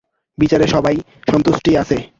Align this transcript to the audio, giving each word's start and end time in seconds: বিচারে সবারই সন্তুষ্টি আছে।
বিচারে 0.37 0.65
সবারই 0.67 0.99
সন্তুষ্টি 1.27 1.71
আছে। 1.77 1.97